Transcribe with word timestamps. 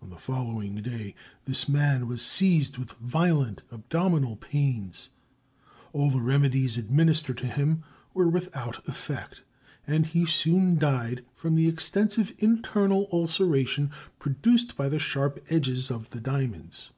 On 0.00 0.08
the 0.08 0.16
following 0.16 0.76
day 0.76 1.14
this 1.44 1.68
man 1.68 2.06
was 2.08 2.24
seized 2.24 2.78
with 2.78 2.92
violent 2.92 3.60
abdominal 3.70 4.36
pains, 4.36 5.10
all 5.92 6.10
the 6.10 6.22
remedies 6.22 6.78
administered 6.78 7.36
to 7.36 7.46
him 7.46 7.84
were 8.14 8.26
without 8.26 8.82
effect, 8.88 9.42
and 9.86 10.06
he 10.06 10.24
soon 10.24 10.78
died 10.78 11.26
from 11.34 11.56
the 11.56 11.68
extensive 11.68 12.32
internal 12.38 13.06
ulceration 13.12 13.90
produced 14.18 14.78
by 14.78 14.88
the 14.88 14.98
sharp 14.98 15.44
edges 15.50 15.90
of 15.90 16.08
the 16.08 16.22
diamonds. 16.22 16.90